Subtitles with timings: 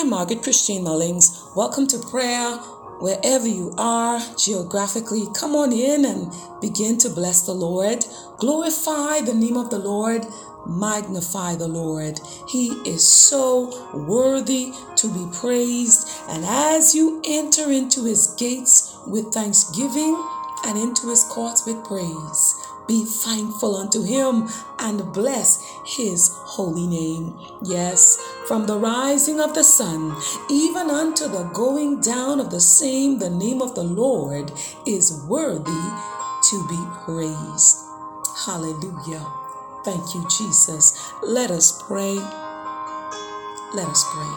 [0.00, 1.54] I'm Margaret Christine Mullings.
[1.54, 2.56] Welcome to prayer
[3.00, 5.26] wherever you are geographically.
[5.34, 6.32] Come on in and
[6.62, 8.06] begin to bless the Lord.
[8.38, 10.26] Glorify the name of the Lord.
[10.66, 12.18] Magnify the Lord.
[12.48, 16.08] He is so worthy to be praised.
[16.30, 20.16] And as you enter into his gates with thanksgiving
[20.64, 22.54] and into his courts with praise,
[22.88, 24.48] be thankful unto him
[24.80, 27.38] and bless his holy name.
[27.62, 28.18] Yes,
[28.50, 30.12] from the rising of the sun
[30.50, 34.50] even unto the going down of the same, the name of the Lord
[34.84, 35.84] is worthy
[36.50, 37.76] to be praised.
[38.44, 39.24] Hallelujah.
[39.84, 41.12] Thank you, Jesus.
[41.22, 42.16] Let us pray.
[43.72, 44.34] Let us pray.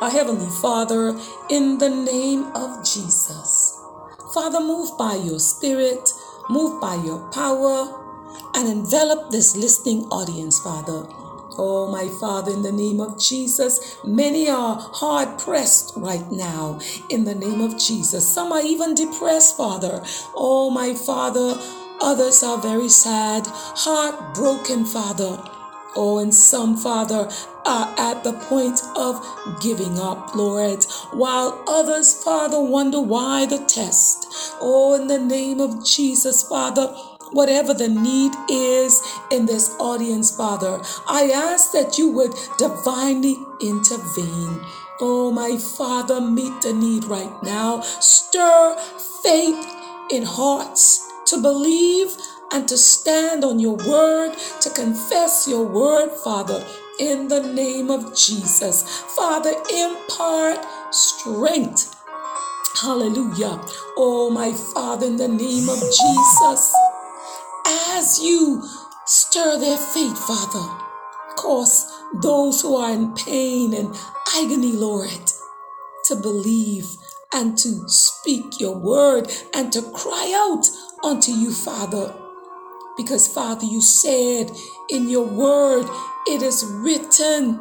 [0.00, 3.78] Our Heavenly Father, in the name of Jesus,
[4.32, 6.08] Father, move by your Spirit
[6.50, 7.96] Move by your power
[8.56, 11.06] and envelop this listening audience, Father.
[11.58, 16.78] Oh, my Father, in the name of Jesus, many are hard pressed right now.
[17.08, 20.02] In the name of Jesus, some are even depressed, Father.
[20.34, 21.58] Oh, my Father,
[22.00, 25.42] others are very sad, heartbroken, Father.
[25.96, 27.28] Oh, and some, Father,
[27.66, 29.26] are at the point of
[29.60, 34.26] giving up, Lord, while others, Father, wonder why the test.
[34.60, 36.94] Oh, in the name of Jesus, Father,
[37.32, 44.60] whatever the need is in this audience, Father, I ask that you would divinely intervene.
[45.00, 47.80] Oh, my Father, meet the need right now.
[47.80, 48.76] Stir
[49.22, 49.66] faith
[50.10, 52.16] in hearts to believe
[52.52, 56.66] and to stand on your word, to confess your word, Father,
[56.98, 58.82] in the name of Jesus.
[59.16, 61.96] Father, impart strength.
[62.82, 63.60] Hallelujah.
[63.96, 66.74] Oh, my Father, in the name of Jesus,
[67.70, 68.62] as you
[69.06, 70.66] stir their faith, Father,
[71.36, 71.90] cause
[72.22, 73.94] those who are in pain and
[74.36, 75.32] agony, Lord,
[76.04, 76.96] to believe
[77.32, 80.66] and to speak your word and to cry out
[81.04, 82.14] unto you, Father.
[82.96, 84.50] Because, Father, you said
[84.88, 85.86] in your word,
[86.26, 87.60] it is written,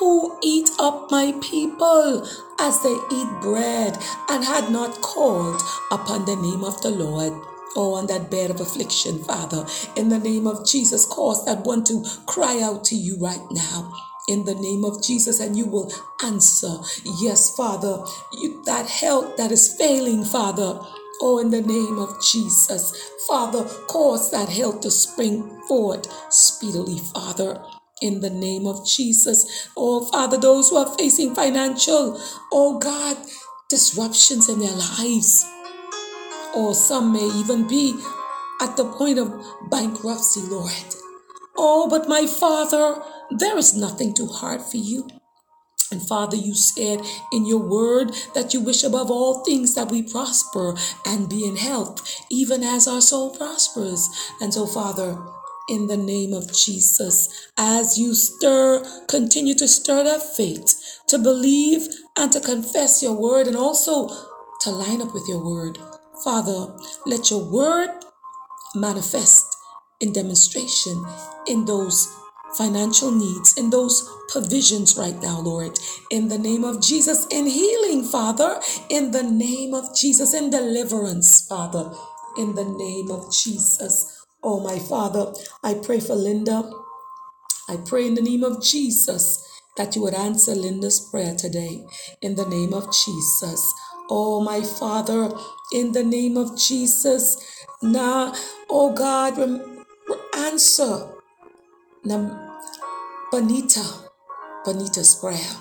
[0.00, 2.26] Who eat up my people
[2.58, 3.98] as they eat bread,
[4.28, 7.32] and had not called upon the name of the Lord.
[7.78, 9.66] Oh, on that bed of affliction, Father,
[9.96, 13.94] in the name of Jesus, cause that one to cry out to you right now
[14.28, 15.92] in the name of Jesus, and you will
[16.24, 16.78] answer.
[17.20, 20.80] Yes, Father, you, that health that is failing, Father,
[21.22, 27.62] Oh, in the name of Jesus, Father, cause that health to spring forth speedily, Father.
[28.02, 29.70] In the name of Jesus.
[29.78, 32.20] Oh, Father, those who are facing financial,
[32.52, 33.18] oh God,
[33.70, 35.46] disruptions in their lives.
[36.58, 37.94] Or some may even be
[38.60, 39.32] at the point of
[39.70, 40.72] bankruptcy, Lord.
[41.56, 45.08] Oh, but my Father, there is nothing too hard for you.
[45.92, 47.00] And Father, you said
[47.32, 50.74] in your word that you wish above all things that we prosper
[51.06, 54.08] and be in health, even as our soul prospers.
[54.40, 55.16] And so, Father,
[55.68, 60.74] in the name of Jesus, as you stir, continue to stir that faith,
[61.06, 61.86] to believe
[62.16, 64.08] and to confess your word, and also
[64.62, 65.78] to line up with your word.
[66.24, 66.74] Father,
[67.06, 67.90] let your word
[68.74, 69.44] manifest
[70.00, 71.04] in demonstration
[71.46, 72.14] in those
[72.56, 75.78] financial needs, in those provisions right now, Lord.
[76.10, 78.60] In the name of Jesus, in healing, Father.
[78.88, 81.92] In the name of Jesus, in deliverance, Father.
[82.36, 84.26] In the name of Jesus.
[84.42, 86.70] Oh, my Father, I pray for Linda.
[87.68, 89.44] I pray in the name of Jesus
[89.76, 91.84] that you would answer Linda's prayer today.
[92.22, 93.74] In the name of Jesus.
[94.10, 95.30] Oh, my Father,
[95.72, 97.36] in the name of Jesus.
[97.82, 98.34] Now,
[98.70, 99.38] oh God,
[100.36, 101.08] answer.
[103.30, 103.84] Bonita.
[104.64, 105.56] Bonita's prayer.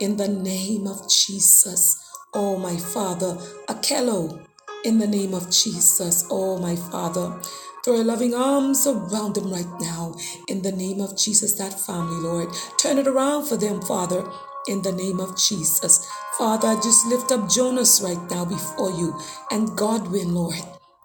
[0.00, 1.96] In the name of Jesus,
[2.34, 4.46] oh my Father, Akello,
[4.84, 7.40] in the name of Jesus, oh my Father,
[7.84, 10.14] throw your loving arms around them right now.
[10.48, 14.30] In the name of Jesus, that family, Lord, turn it around for them, Father.
[14.68, 16.06] In the name of Jesus.
[16.38, 19.18] Father, I just lift up Jonas right now before you
[19.50, 20.54] and God Godwin, Lord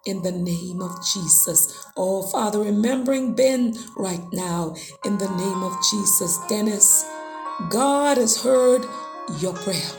[0.06, 1.86] in the name of Jesus.
[1.96, 4.74] Oh, Father, remembering Ben right now
[5.04, 6.38] in the name of Jesus.
[6.48, 7.04] Dennis,
[7.70, 8.84] God has heard
[9.38, 9.90] your prayer.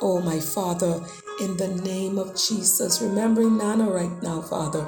[0.00, 1.04] Oh, my Father,
[1.40, 4.86] in the name of Jesus, remembering Nana right now, Father,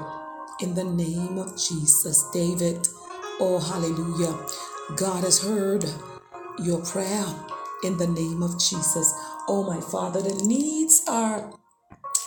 [0.61, 2.25] in the name of Jesus.
[2.33, 2.87] David,
[3.41, 4.39] oh, hallelujah.
[4.97, 5.85] God has heard
[6.59, 7.27] your prayer
[7.83, 9.13] in the name of Jesus.
[9.49, 11.53] Oh, my Father, the needs are,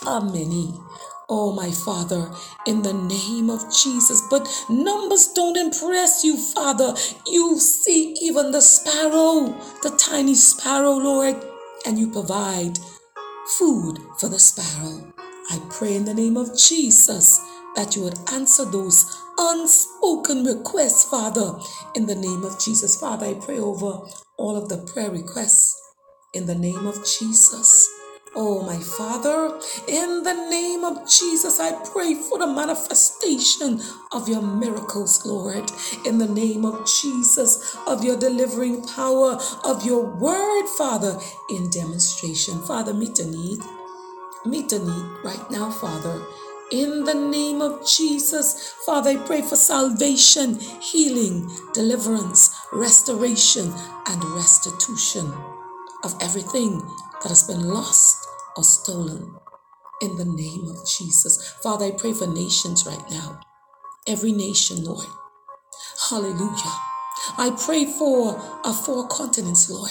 [0.06, 0.74] are many.
[1.28, 2.30] Oh, my Father,
[2.66, 4.22] in the name of Jesus.
[4.30, 6.94] But numbers don't impress you, Father.
[7.26, 11.36] You see even the sparrow, the tiny sparrow, Lord,
[11.86, 12.78] and you provide
[13.58, 15.12] food for the sparrow.
[15.50, 17.40] I pray in the name of Jesus
[17.76, 21.54] that you would answer those unspoken requests, Father,
[21.94, 23.00] in the name of Jesus.
[23.00, 24.00] Father, I pray over
[24.38, 25.76] all of the prayer requests
[26.36, 27.90] in the name of Jesus.
[28.34, 33.80] Oh, my Father, in the name of Jesus, I pray for the manifestation
[34.12, 35.72] of your miracles, Lord.
[36.04, 41.18] In the name of Jesus, of your delivering power, of your word, Father,
[41.48, 42.60] in demonstration.
[42.60, 43.60] Father, meet the need.
[44.44, 46.20] Meet the need right now, Father.
[46.70, 53.72] In the name of Jesus, Father, I pray for salvation, healing, deliverance, restoration,
[54.06, 55.32] and restitution
[56.06, 56.80] of everything
[57.22, 58.16] that has been lost
[58.56, 59.36] or stolen.
[60.00, 61.54] In the name of Jesus.
[61.62, 63.40] Father, I pray for nations right now.
[64.06, 65.06] Every nation, Lord.
[66.08, 66.74] Hallelujah.
[67.38, 69.90] I pray for our four continents, Lord.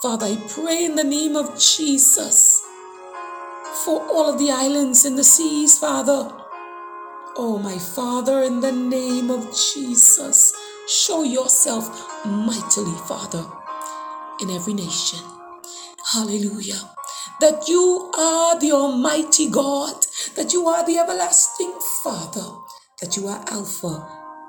[0.00, 2.62] Father, I pray in the name of Jesus
[3.84, 6.30] for all of the islands and the seas, Father.
[7.36, 10.54] Oh, my Father, in the name of Jesus,
[10.88, 11.84] show yourself
[12.24, 13.44] mightily, Father,
[14.42, 15.20] in every nation.
[16.12, 16.90] Hallelujah.
[17.40, 20.06] That you are the Almighty God,
[20.36, 21.72] that you are the everlasting
[22.02, 22.44] Father,
[23.00, 24.06] that you are Alpha,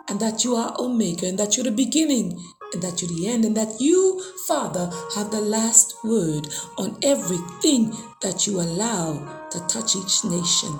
[0.10, 2.44] and that you are Omega, and that you're the beginning,
[2.74, 6.48] and that you're the end, and that you, Father, have the last word
[6.78, 10.78] on everything that you allow to touch each nation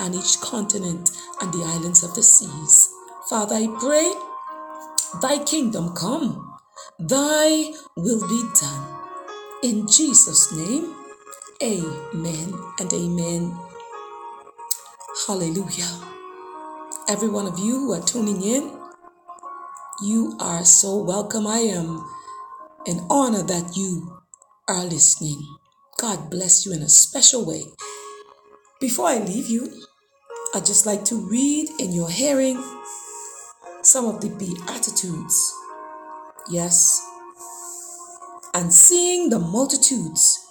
[0.00, 1.10] and each continent
[1.40, 2.90] and the islands of the seas.
[3.28, 4.12] Father, I pray,
[5.22, 6.47] thy kingdom come,
[6.98, 8.86] thy will be done.
[9.62, 10.94] In Jesus' name,
[11.62, 13.56] amen and amen.
[15.26, 16.00] Hallelujah.
[17.08, 18.72] Every one of you who are tuning in,
[20.02, 21.46] you are so welcome.
[21.46, 22.04] I am
[22.86, 24.20] an honor that you
[24.68, 25.40] are listening.
[25.98, 27.64] God bless you in a special way.
[28.80, 29.82] Before I leave you,
[30.54, 32.62] I'd just like to read in your hearing
[33.82, 35.54] some of the Beatitudes.
[36.50, 37.04] Yes.
[38.54, 40.46] And seeing the multitudes,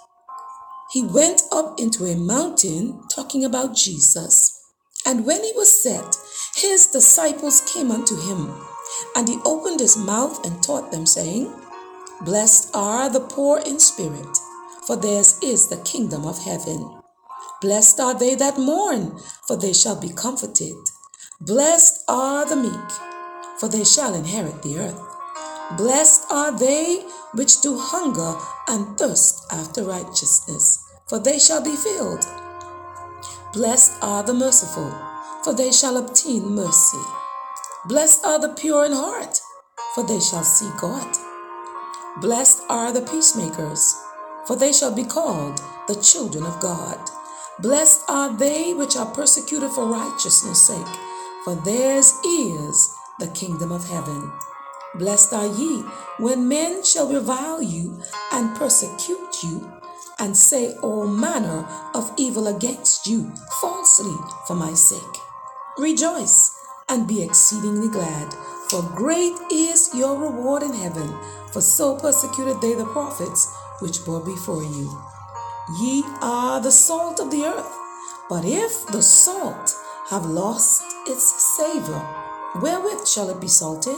[0.92, 4.54] he went up into a mountain talking about Jesus.
[5.06, 6.16] And when he was set,
[6.56, 8.54] his disciples came unto him.
[9.16, 11.54] And he opened his mouth and taught them, saying,
[12.22, 14.38] Blessed are the poor in spirit,
[14.86, 17.02] for theirs is the kingdom of heaven.
[17.62, 19.18] Blessed are they that mourn,
[19.48, 20.76] for they shall be comforted.
[21.42, 22.92] Blessed are the meek,
[23.60, 25.17] for they shall inherit the earth.
[25.75, 27.04] Blessed are they
[27.34, 32.25] which do hunger and thirst after righteousness, for they shall be filled.
[33.52, 34.90] Blessed are the merciful,
[35.44, 37.04] for they shall obtain mercy.
[37.86, 39.42] Blessed are the pure in heart,
[39.94, 41.18] for they shall see God.
[42.22, 43.94] Blessed are the peacemakers,
[44.46, 46.98] for they shall be called the children of God.
[47.60, 50.96] Blessed are they which are persecuted for righteousness' sake,
[51.44, 54.31] for theirs is the kingdom of heaven.
[54.95, 55.84] Blessed are ye
[56.18, 58.01] when men shall revile you
[58.31, 59.72] and persecute you,
[60.19, 63.31] and say all manner of evil against you
[63.62, 64.16] falsely
[64.48, 65.18] for my sake.
[65.78, 66.51] Rejoice
[66.89, 68.34] and be exceedingly glad,
[68.69, 71.16] for great is your reward in heaven,
[71.51, 74.90] for so persecuted they the prophets which were before you.
[75.80, 77.78] Ye are the salt of the earth,
[78.30, 79.76] but if the salt
[80.09, 82.02] have lost its savor,
[82.62, 83.97] wherewith shall it be salted?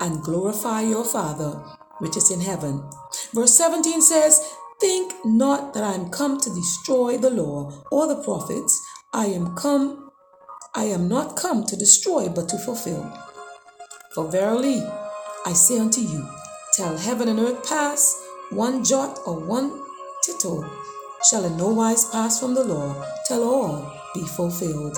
[0.00, 1.62] and glorify your Father
[1.98, 2.82] which is in heaven.
[3.34, 8.22] Verse 17 says, Think not that I am come to destroy the law or the
[8.22, 8.80] prophets.
[9.12, 10.10] I am come,
[10.74, 13.12] I am not come to destroy, but to fulfill.
[14.14, 14.82] For verily
[15.44, 16.26] I say unto you,
[16.76, 19.82] till heaven and earth pass, one jot or one
[20.22, 20.64] tittle
[21.28, 24.96] shall in no wise pass from the law, till all be fulfilled.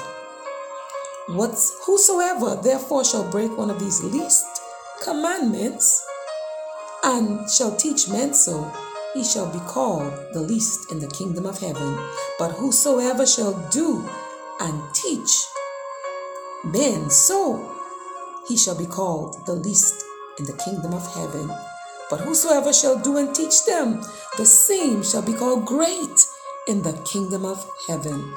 [1.28, 4.59] What's, whosoever therefore shall break one of these least
[5.02, 6.06] commandments
[7.02, 8.70] and shall teach men so,
[9.14, 11.98] he shall be called the least in the kingdom of heaven.
[12.38, 14.06] But whosoever shall do
[14.60, 15.46] and teach
[16.64, 17.74] men, so
[18.46, 20.04] he shall be called the least
[20.38, 21.50] in the kingdom of heaven.
[22.10, 24.02] But whosoever shall do and teach them,
[24.36, 26.26] the same shall be called great
[26.66, 28.32] in the kingdom of heaven.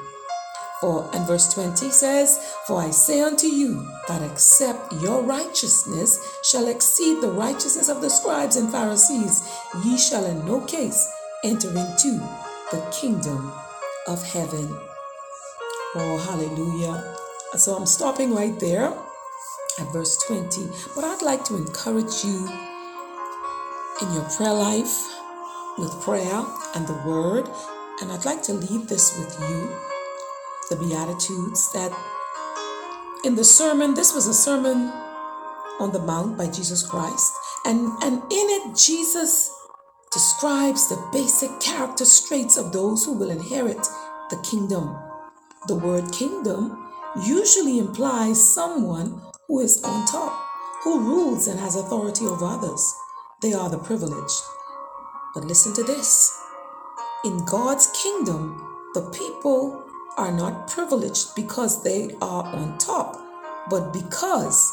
[0.84, 6.68] For and verse 20 says, For I say unto you that except your righteousness shall
[6.68, 9.50] exceed the righteousness of the scribes and Pharisees,
[9.82, 11.10] ye shall in no case
[11.42, 12.20] enter into
[12.70, 13.50] the kingdom
[14.08, 14.78] of heaven.
[15.94, 17.16] Oh, hallelujah.
[17.56, 18.92] So I'm stopping right there
[19.80, 20.68] at verse 20.
[20.94, 22.46] But I'd like to encourage you
[24.02, 24.94] in your prayer life
[25.78, 27.48] with prayer and the word.
[28.02, 29.93] And I'd like to leave this with you
[30.74, 31.92] the Beatitudes that
[33.24, 34.90] in the sermon, this was a sermon
[35.78, 37.32] on the Mount by Jesus Christ.
[37.64, 39.50] And, and in it, Jesus
[40.12, 43.86] describes the basic character traits of those who will inherit
[44.30, 44.96] the kingdom.
[45.68, 46.92] The word kingdom
[47.24, 50.38] usually implies someone who is on top,
[50.82, 52.94] who rules and has authority over others.
[53.42, 54.42] They are the privileged.
[55.34, 56.36] But listen to this
[57.24, 58.60] in God's kingdom,
[58.92, 59.84] the people
[60.16, 63.20] are not privileged because they are on top,
[63.68, 64.72] but because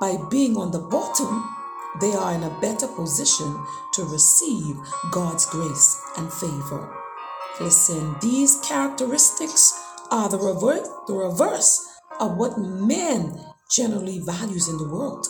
[0.00, 1.54] by being on the bottom,
[2.00, 3.58] they are in a better position
[3.94, 4.76] to receive
[5.10, 6.94] God's grace and favor.
[7.60, 9.72] Listen, these characteristics
[10.10, 11.84] are the reverse, the reverse
[12.20, 15.26] of what men generally values in the world.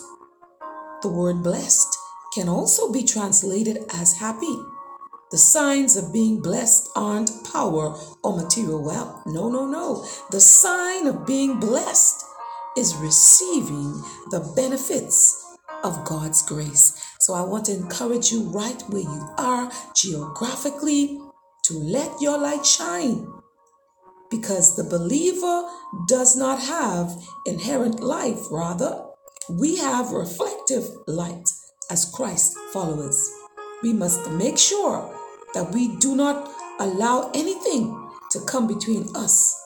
[1.03, 1.97] The word blessed
[2.35, 4.57] can also be translated as happy.
[5.31, 7.95] The signs of being blessed aren't power
[8.25, 9.23] or material wealth.
[9.27, 10.07] No, no, no.
[10.31, 12.25] The sign of being blessed
[12.77, 15.45] is receiving the benefits
[15.85, 17.05] of God's grace.
[17.21, 21.21] So I want to encourage you right where you are geographically
[21.65, 23.27] to let your light shine.
[24.31, 25.69] Because the believer
[26.07, 29.05] does not have inherent life, rather,
[29.51, 31.49] we have reflective light
[31.91, 33.31] as Christ followers.
[33.83, 35.18] We must make sure
[35.59, 36.49] that we do not
[36.79, 39.61] allow anything to come between us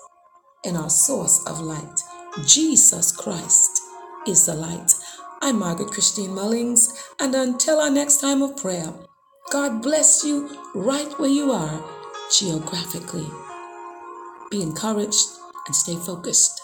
[0.64, 2.00] and our source of light.
[2.46, 3.82] Jesus Christ
[4.26, 4.90] is the light.
[5.42, 6.88] I'm Margaret Christine Mullings,
[7.20, 8.90] and until our next time of prayer,
[9.50, 11.84] God bless you right where you are
[12.38, 13.28] geographically.
[14.50, 15.26] Be encouraged
[15.66, 16.58] and stay focused.